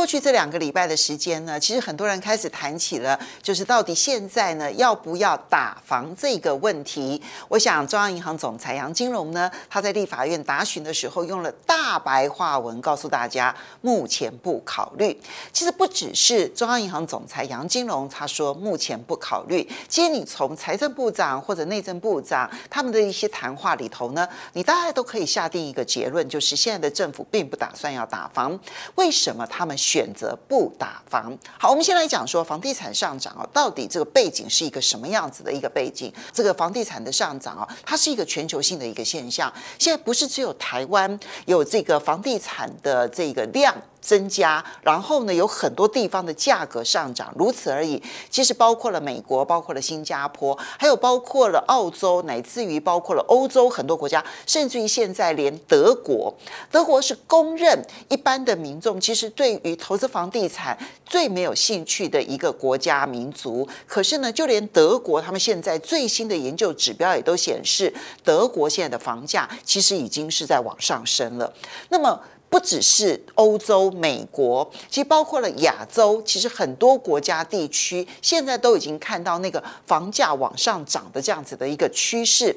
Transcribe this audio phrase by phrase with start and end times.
[0.00, 7.20] 过去这两个礼拜的时间呢，其实很多人开始谈起了，就是到底现在呢要不要打房这个问题。
[7.48, 15.14] 我想中央银行总裁杨金龙呢，他在立法院答询的时候用了大白话文告诉大家，目前不考虑。
[15.52, 28.58] 其实不只是中央银行总裁杨金龙他说目前不考虑，其实你从财政部长或者内政部长他们的一些谈话里头呢，你大概都可以下定一个结论，就是现在的政府并不打算要打房。
[28.94, 29.76] 为什么他们？
[29.90, 31.36] 选择不打房。
[31.58, 36.12] 好，我们先来讲说房地产上涨啊，到底这个背景是一个什么样子的一个背景？
[36.32, 39.52] 这个房地产的上涨啊，它是一个全球性的一个现象。
[39.80, 43.74] 现在不是只有台湾有这个房地产的这个量。
[44.02, 48.02] 增加，然后呢，有很多地方的价格上涨，如此而已。
[48.30, 56.34] 其实包括了美国，包括了新加坡，还有包括了澳洲，乃至于包括了欧洲很多国家，甚至于现在连德国，
[56.70, 63.66] 德国是公认一般的民众其实对于投资房地产最没有兴趣的一个国家民族。
[63.86, 71.52] 可是呢，就连德国他们现在最新的研究指标也都显示，德国现在的房价其实已经是在往上升了。
[71.88, 72.20] 那么。
[72.50, 82.52] 不只是欧洲、美国，其实包括了亚洲，其实很多国家地区现在都已经看到那个房价往上涨的这样子的一个趋势。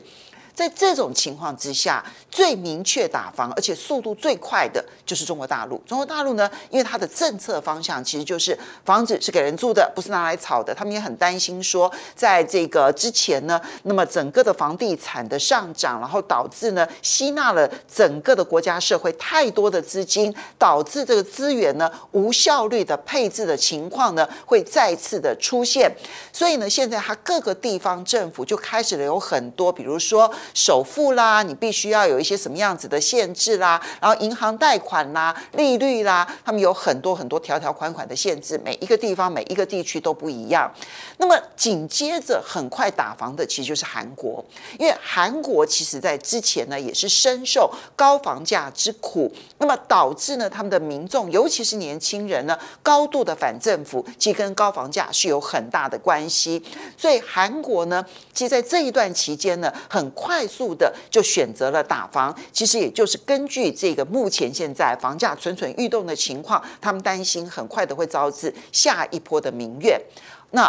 [0.53, 5.77] 在这种情况之下，最明确打房，而且速度最快的就是中国大陆。
[5.87, 10.71] 中国大陆呢，因为它的政策方向其实就是房子是给人住的，不是拿来炒的。
[10.71, 25.91] 他们也很担心说，在这个之前呢，那么整个的房地产的上涨，然后导致呢吸纳了整个的国家社会太多的资金，导致这个资源呢无效率的配置的情况呢会再次的出现。
[26.31, 30.31] 所以呢，现在它各个地方政府就开始了有很多，比如说。
[30.53, 40.71] 首付啦，你必须要有一些什么样子的限制啦，然后银行贷款啦、利率啦，他们有很多很多条条款款的限制，每一个地方、每一个地区都不一样。
[41.17, 44.43] 那么紧接着很快打房的，其实就是韩国，
[44.77, 56.63] 因为韩国其实在之前呢也是深受高房价之苦，那么导致呢他们的民众，尤其是年轻人呢，高度的反政府，其实跟高房价是有很大的关系。
[56.97, 58.03] 所以韩国呢，
[58.33, 60.32] 其实在这一段期间呢，很快。
[60.33, 70.01] 快速的就选择了打房，其实也就是根据这个目前现在房价蠢蠢欲动的情况，他们担心很快的会招致下一波的民怨。
[70.49, 70.67] 那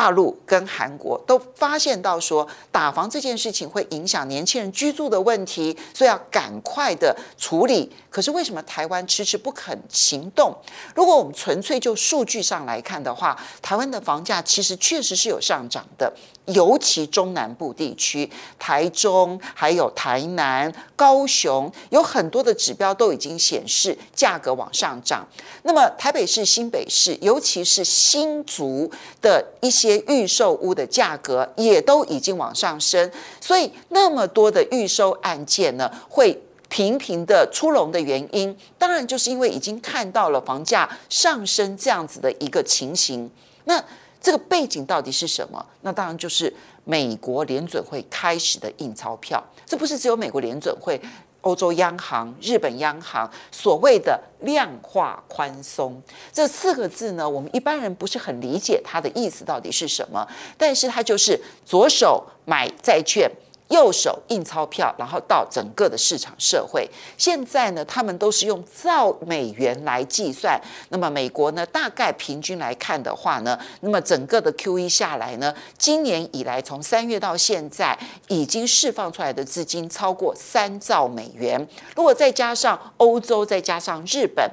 [0.00, 7.92] 大陆跟韩国都发现到说，打房这件事情会影响年轻人居住的问题，所以要赶快的处理。
[8.08, 10.56] 可是为什么台湾迟迟不肯行动？
[10.94, 16.10] 如果我们纯粹就数据上来看的话，台湾的房价其实确实是有上涨的。
[16.46, 18.28] 尤其中南部地区，
[18.58, 25.24] 台中、还有台南、高雄，有很多的指标都已经显示价格往上涨。
[25.62, 28.90] 那么台北市、新北市，尤其是新竹
[29.20, 33.10] 的一些预售屋的价格，也都已经往上升。
[33.40, 43.30] 所以那么多的预售案件呢，会频频的出笼的原因，当然就是因为已经看到了房价上升这样子的一个情形。
[43.64, 43.82] 那
[44.20, 45.64] 这个背景到底是什么？
[45.80, 46.52] 那当然就是
[46.84, 49.42] 美国联准会开始的印钞票。
[49.64, 51.00] 这不是只有美国联准会，
[51.42, 56.00] 欧洲央行、日本央行所谓的量化宽松
[56.32, 60.26] 这四个字呢，我们一般人不是很理解它的意思到底是什么。
[60.56, 63.30] 但是它就是左手买债券。
[63.70, 66.88] 右手印钞票，然后到整个的市场社会。
[67.16, 70.60] 现在呢，他们都是用兆美元来计算。
[70.90, 77.98] 那么美国呢，大概平均来看的话呢，那么整个的 QE 下来呢，今年以来从三月到现在，
[78.28, 81.66] 已经释放出来的资金超过三兆美元。
[81.96, 84.50] 如果再加上欧洲，再加上日本。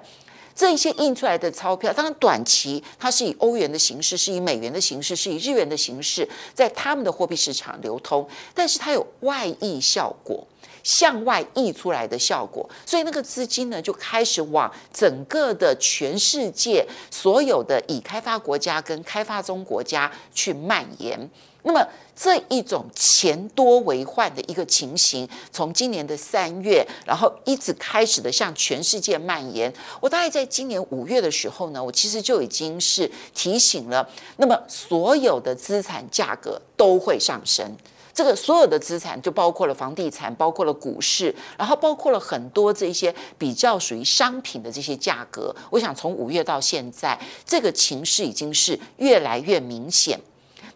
[0.58, 10.44] 这一些印出来的钞票，当然短期它是以欧元的形式，是以美元的形式，是以日元的形式，在他们的货币市场流通，但是它有外溢效果，
[10.84, 21.30] 向外溢出来的效果，所以那个资金呢就开始往整个的全世界所有的已开发国家跟开发中国家去蔓延。
[21.68, 21.86] 那么
[22.16, 29.72] 这一种钱多为患的一个情形，从今年的三月，然后一直开始的向全世界蔓延。
[30.00, 37.70] 我大概在今年五月的时候呢，我其实就已经是提醒了，那么所有的资产价格都会上升。
[38.14, 45.54] 这个所有的资产就包括了房地产，包括了股市，然后包括了很多这些比较属于商品的这些价格。
[45.70, 50.18] 我想从五月到现在，这个情势已经是越来越明显。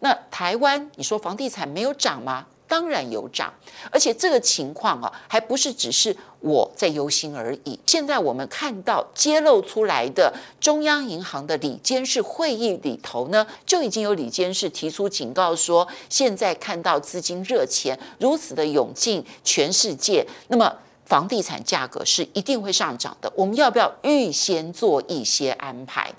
[0.02, 2.46] 那台湾，你说房地产没有涨吗？
[2.68, 3.52] 当然有涨，
[3.90, 7.78] 而且这个情况啊，还不是只是我在忧心而已。
[7.86, 23.30] 现在我们看到揭露出来的中央银行的理监事会议里头呢，就已经有理监事提出警告说，现在看到资金热钱如此的涌进全世界，那么房地产价格是一定会上涨的。
[23.36, 26.10] 我们要不要预先做一些安排？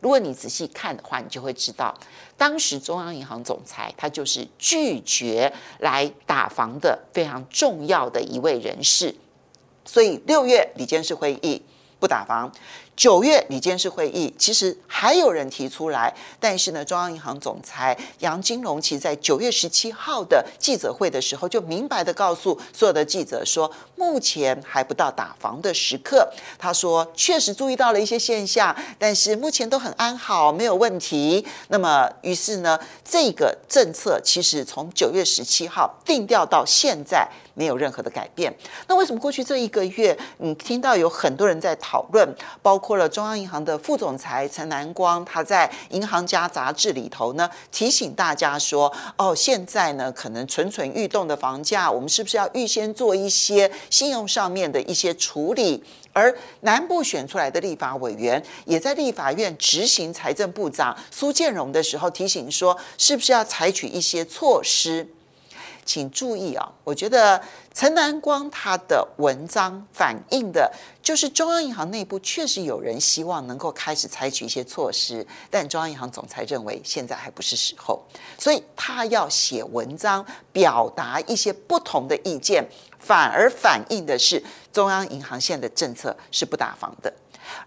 [0.00, 1.94] 如果你仔细看的话，你就会知道，
[2.36, 9.14] 当时中央银行总裁他就是拒绝来打房的非常重要的一位人士，
[9.84, 11.62] 所以六月李监事会议
[11.98, 12.50] 不打房。
[13.00, 26.30] 九月你监事会议，其实还有人提出来，但是呢，中央银行总裁杨金龙其实在九月十七号的记者会的时候，就明白地告诉所有的记者说，目前还不到打房的时刻。
[26.58, 31.42] 他说，确实注意到了一些现象，但是目前都很安好，没有问题。
[31.68, 37.26] 那么，于是呢，这个政策其实从九月十七号定调到现在。
[37.54, 38.54] 没有任何的改变。
[38.86, 42.28] 那为什么过去这一个月，你听到有很多人在讨论，
[42.62, 55.82] 包括了中央银行的副总裁陈南光，他在《银行家》杂志里头呢，提醒大家说：“哦，现在呢，可能蠢蠢欲动的房价，我们是不是要预先做一些信用上面的一些处理？”
[56.12, 65.06] 而南部选出来的立法委员，也在立法院执行财政部长苏建荣的时候提醒说：“是不是要采取一些措施？”
[65.90, 67.42] 请注意啊，我觉得
[67.74, 70.72] 陈南光他的文章反映的，
[71.02, 78.00] 就是中央银行内部确实有人希望能够开始采取一些措施，但中央银行总裁认为现在还不是时候，
[78.38, 82.64] 所以他要写文章表达一些不同的意见，
[82.96, 84.40] 反而反映的是
[84.72, 87.12] 中央银行现在的政策是不打房的，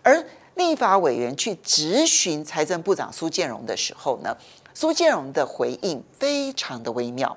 [0.01, 4.37] 而立法委员去质询财政部长苏建荣的时候呢，
[4.73, 7.35] 苏建荣的回应非常的微妙。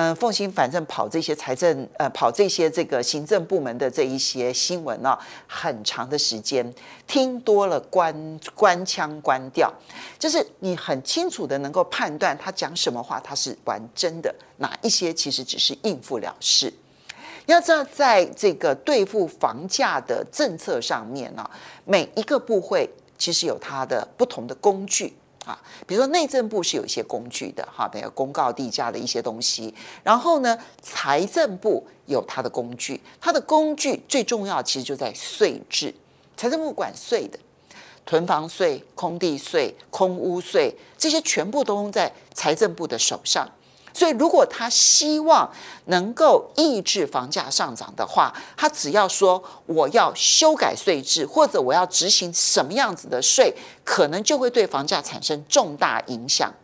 [0.00, 5.18] 嗯，凤馨反正跑这些财政，呃，跑这些这个行政部门的这一些新闻啊，
[5.48, 6.72] 很长的时间
[7.04, 9.68] 听多了关，关腔关调，
[10.16, 16.72] 就是你很清楚的能够判断他讲什么话，他是玩真的，哪一些其实只是应付了事。
[17.46, 21.44] 要知道，在这个对付房价的政策上面呢，
[21.84, 25.16] 每一个部会其实有它的不同的工具。
[25.48, 29.74] 啊，比如说内政部是有一些工具的哈，比如公告地价的一些东西。
[30.02, 35.94] 然后呢，财政部有它的工具，它的工具最重要其实就在税制。
[36.36, 37.38] 财政部管税的，
[38.04, 43.48] 囤房税、空地税、空屋税，这些全部都用在财政部的手上。
[43.98, 45.50] 所以，如果他希望
[45.86, 53.52] 能够抑制房价上涨的话，他只要说我要修改税制，或者我要执行什么样子的税，
[53.82, 56.54] 可能就会对房价产生重大影响。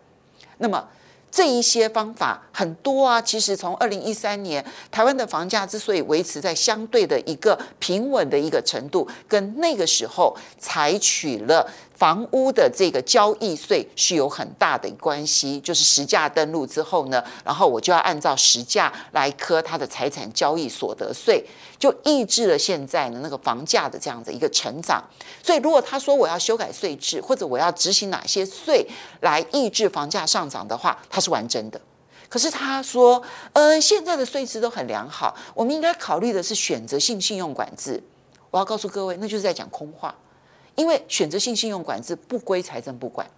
[0.59, 0.87] 那么，
[1.29, 3.21] 这一些方法很多啊。
[3.21, 11.69] 其实从二零一三年台湾的房价之所以维持在相对的一个平稳的一个程度，跟那个时候采取了。
[12.05, 21.43] 房屋的这个交易税是有很大的关系，就是实价登录之后呢，然后我就要按照实价来科他的财产交易所得税，
[21.79, 25.03] 就抑制了现在的那个房价的这样的一个成长。
[25.43, 28.87] 所以，如果他说我要修改税制，或者我要执行哪些税
[29.23, 31.81] 来抑制房价上涨的话，他是玩真的。
[32.29, 33.23] 可是他说，
[33.55, 38.03] 嗯，现在的税制都很良好，我们应该考虑的是选择性信用管制。
[38.51, 40.15] 我要告诉各位，那就是在讲空话。
[40.77, 43.29] 因为选择性信用管制不归财政部管，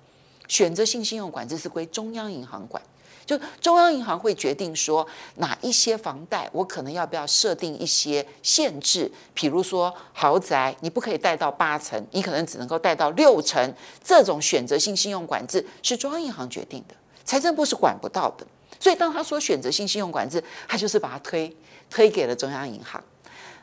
[0.49, 2.83] 选择性信用管制是归中央银行管。
[3.25, 5.05] 就中央银行会决定说
[5.39, 13.75] 哪一些房贷，我可能要不要设定一些限制，比如说豪宅你不可以贷到八成，你可能只能够贷到六成。
[14.01, 18.47] 这种选择性信用管制是中央银行决定的，财政部是管不到的。
[18.79, 21.57] 所以当他说选择性信用管制，他就是把它推
[21.91, 23.03] 推给了中央银行。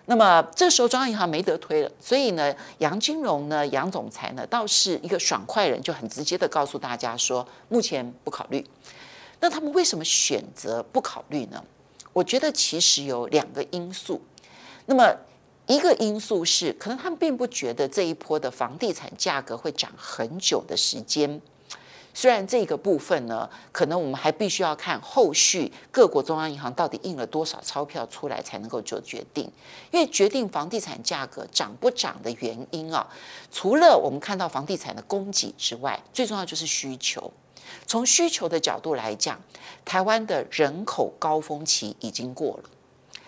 [0.05, 8.65] 那么这时候中央银行没得推了，所以呢，杨金龙呢，杨总裁呢，倒是一个爽快人，就很直接的告诉大家说，目前不考虑。
[9.39, 11.63] 那他们为什么选择不考虑呢？
[12.11, 14.21] 我觉得其实有两个因素。
[14.85, 15.15] 那么
[15.67, 21.41] 一个因素是，可能他们并不觉得这一波的房地产价格会涨很久的时间。
[22.13, 29.51] 虽然这个部分呢，可能我们还必须要看后续各国中央银行到底印了多少钞票出来才能够做决定，
[29.91, 33.07] 因为决定房地产价格涨不涨的原因啊，
[33.51, 37.31] 除了我们看到房地产的供给之外，最重要就是需求。
[37.87, 39.41] 从需求的角度来讲，
[39.83, 42.69] 台湾的人口高峰期已经过了。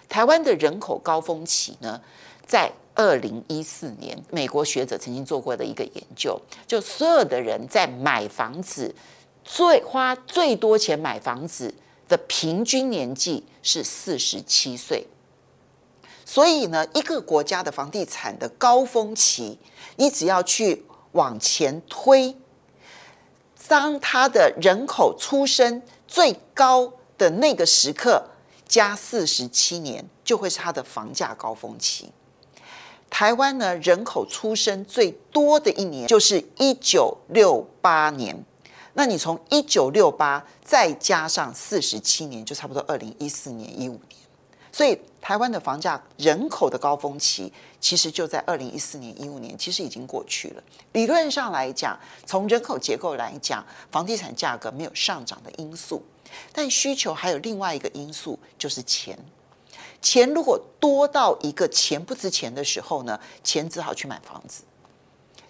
[0.07, 1.99] 台湾的人口高峰期呢，
[2.45, 8.95] 在二零一四年，美国学者曾经做过的一个研究，就所有的人在买房子
[9.43, 11.75] 最花最多钱买房子
[12.07, 15.05] 的平均年纪是四十七岁。
[16.23, 19.59] 所以呢，一个国家的房地产的高峰期，
[19.97, 22.35] 你只要去往前推，
[23.67, 28.23] 当他的人口出生最高的那个时刻
[28.67, 32.09] 加四十七年，就会是他的房价高峰期。
[33.09, 38.43] 台湾呢，人口出生最多的一年就是一九六八年，
[38.93, 44.01] 那你从一九六八再加上四十七年，就差不多二零一四年、一五年。
[44.71, 50.61] 所以，台湾的房价人口的高峰期，其实就在二零一四年、一五年，其实已经过去了。
[50.91, 56.03] 理论上来讲，从人口结构来讲，房地产价格没有上涨的因素，
[56.51, 59.17] 但需求还有另外一个因素，就是钱。
[60.05, 64.61] 钱如果多到一个钱不值钱的时候呢，钱只好去买房子。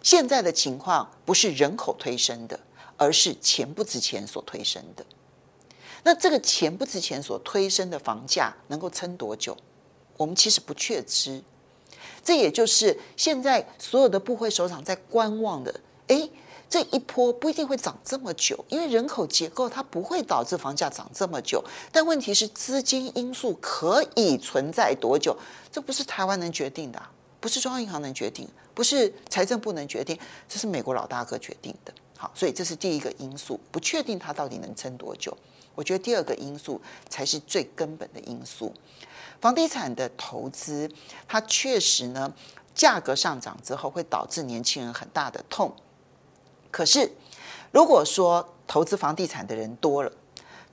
[0.02, 2.58] 现在的情况不是人口推升的，
[2.96, 5.06] 而是钱不值钱所推升的。
[6.04, 9.58] 那这个钱不值钱所推升的房价能够撑多久？
[10.16, 11.44] 我们其实不确知。
[12.24, 15.82] 这也就是现在所有的部会首长在观望的。
[16.08, 16.32] 诶，
[16.70, 21.64] 这一波不一定会涨这么久，因为人口结构它不会导致房价涨这么久。
[21.92, 25.38] 但问题是资金因素可以存在多久？
[25.72, 27.02] 这不是台湾能决定的，
[27.40, 30.20] 不是中央银行能决定，不是财政部能决定，
[30.50, 31.94] 这是美国老大哥决定的。
[32.18, 35.36] 好，所以这是第一个因素，不确定它到底能撑多久。
[35.76, 38.74] 我觉得第二个因素才是最根本的因素，
[39.42, 40.90] 房地产的投资，
[41.28, 42.34] 它确实呢，
[42.74, 45.76] 价格上涨之后会导致年轻人很大的痛。
[46.76, 47.10] 可是，
[47.72, 50.12] 如果说投资房地产的人多了，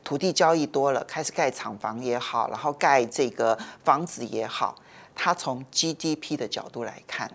[0.02, 4.74] 土地交易多了，开始盖厂房也好，然后盖这个房子也好，
[5.14, 7.30] 它从 GDP 的角度来看，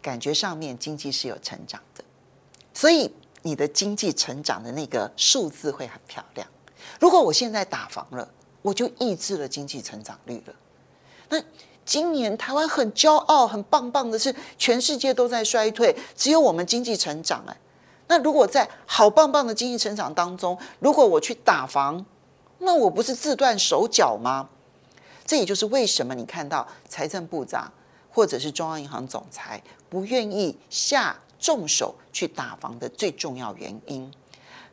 [0.00, 2.02] 感觉上面经济是有成长的，
[2.72, 6.48] 所以你的经济成长的那个数字会很漂亮。
[6.98, 8.26] 如果我现在打房了，
[8.62, 10.54] 我就抑制了经济成长率了。
[11.28, 11.38] 那
[11.84, 17.54] 今年台湾很骄傲、很棒棒的是，全世界都在衰退，只有我们经济成长哎。
[18.08, 22.04] 那如果在好棒棒的经济成长当中，如果我去打房，
[22.58, 24.48] 那我不是自断手脚吗？
[25.24, 27.70] 这也就是为什么你看到财政部长
[28.10, 34.10] 或者是中央银行总裁不愿意下重手去打房的最重要原因。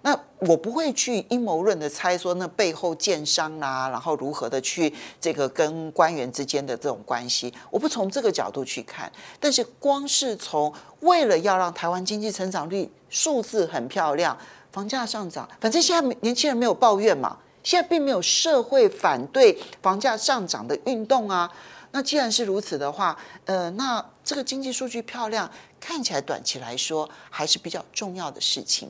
[0.06, 9.12] 那我不会去阴谋论的猜说那背后建商啦，然后如何的去这个跟官员之间的这种关系，我不从这个角度去看。
[9.40, 14.38] 但是光是从为了要让台湾经济成长率数字很漂亮，
[14.72, 21.52] 房价上涨，反正现在年轻人没有抱怨嘛，现在并没有社会反对房价上涨的运动啊。
[21.94, 28.88] 那既然是如此的话，呃，那这个经济数据漂亮，看起来短期来说还是比较重要的事情。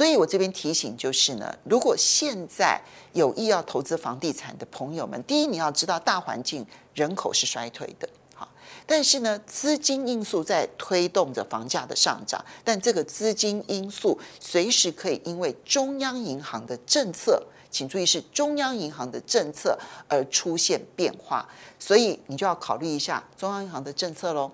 [0.00, 2.80] 所以我这边提醒就是呢，如果现在
[3.12, 6.64] 有意要投资房地产的朋友们，第一你要知道大环境
[6.94, 8.48] 人口是衰退的，好，
[8.86, 19.78] 但是呢，资金因素在推动着房价的上涨，但这个资金因素随时可以因为中央银行的政策，请注意是中央银行的政策
[20.08, 21.46] 而出现变化，
[21.78, 24.50] 所以你就要考虑一下中央银行的政策喽。